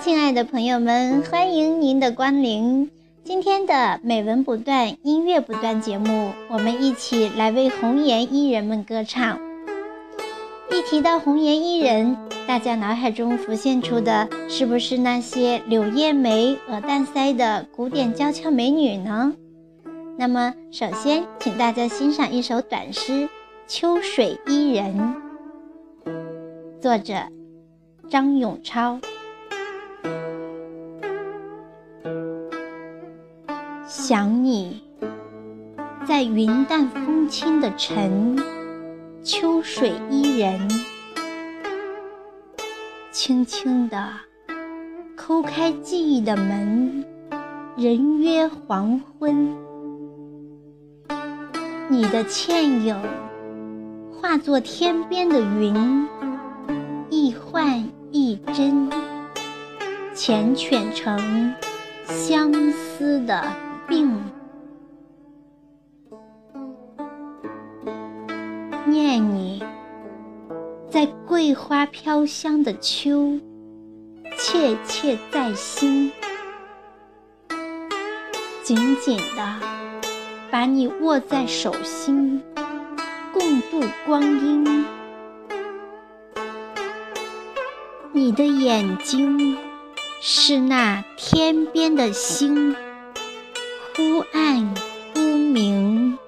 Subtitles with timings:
[0.00, 2.90] 亲爱的朋友们，欢迎您的光临。
[3.22, 9.38] 今天的美文不断，音乐不断节目，我们一起来为红颜艺人们歌唱。
[10.70, 19.34] 一提到红颜艺人，大家脑海中浮现出的是不是那些柳叶眉、鹅蛋腮的古典娇俏美女呢？
[20.16, 23.12] 那么，首先请大家欣赏一首短诗
[23.68, 25.14] 《秋水伊人》，
[26.80, 27.14] 作者
[28.08, 28.98] 张永超。
[34.10, 34.82] 想你，
[36.04, 38.36] 在云淡风轻的晨，
[39.22, 40.68] 秋水伊人，
[43.12, 44.10] 轻轻地
[45.16, 47.04] 抠开记忆的门，
[47.76, 49.54] 人约黄昏。
[51.88, 53.00] 你的倩影
[54.10, 56.08] 化作天边的云，
[57.10, 58.90] 一幻一真，
[60.16, 61.54] 缱绻成
[62.08, 63.69] 相思的。
[70.90, 73.38] 在桂花飘香的秋，
[74.36, 76.10] 切切在心，
[78.64, 79.60] 紧紧的
[80.50, 82.42] 把你握在手心，
[83.32, 84.84] 共度光阴。
[88.12, 89.56] 你的眼睛
[90.20, 92.74] 是那天边的星。
[93.94, 94.74] 忽暗
[95.14, 96.18] 忽明，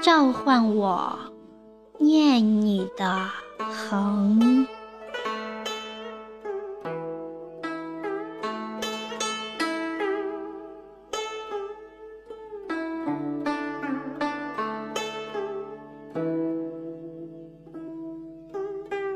[0.00, 1.18] 召唤我
[1.98, 3.28] 念你的
[3.72, 4.66] 横。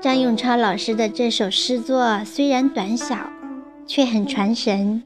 [0.00, 3.16] 张永超老师的这首诗作虽然短小，
[3.88, 5.02] 却很传神。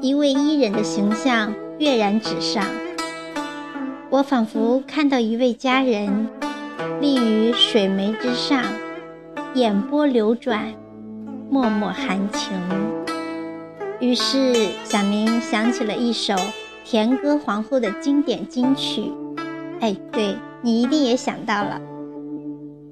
[0.00, 2.64] 一位伊人的形象跃然纸上，
[4.10, 6.28] 我仿佛看到一位佳人
[7.02, 8.62] 立于水湄之上，
[9.54, 10.72] 眼波流转，
[11.50, 12.52] 脉脉含情。
[13.98, 16.36] 于是小明想起了一首
[16.84, 19.10] 田歌皇后的经典金曲，
[19.80, 21.80] 哎，对你一定也想到了。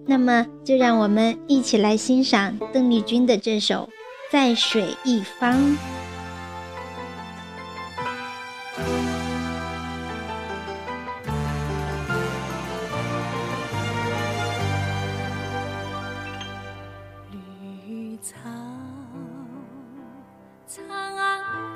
[0.06, 3.88] 那么就让我们一起来欣赏邓丽君的这首
[4.32, 5.54] 《在水一方》。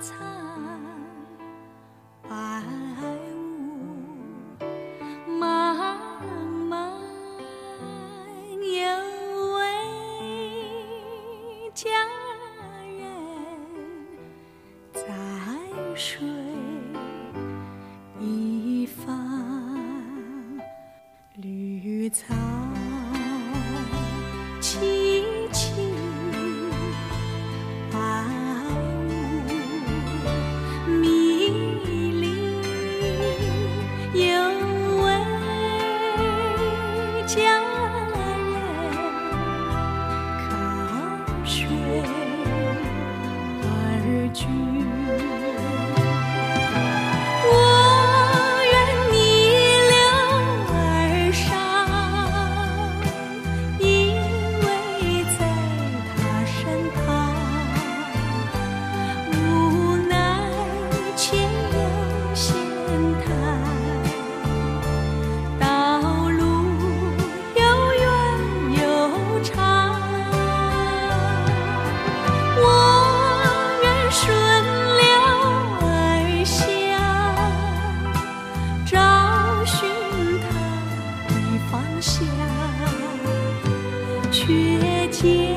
[0.04, 0.14] 苍
[2.28, 2.62] 白
[3.34, 3.40] 雾
[5.26, 5.40] 茫
[6.68, 6.92] 茫
[8.60, 8.76] 有
[9.54, 9.60] 位
[11.72, 11.88] 佳
[12.98, 13.00] 人
[14.92, 15.00] 在
[15.94, 16.33] 水
[37.34, 37.73] 流。
[85.24, 85.53] 些。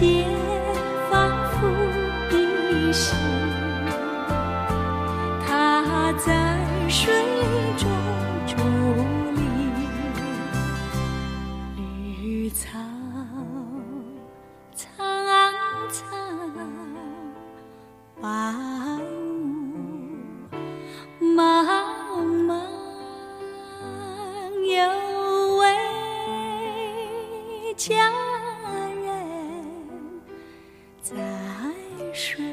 [0.00, 0.39] 些。
[31.02, 31.16] 在
[32.12, 32.44] 水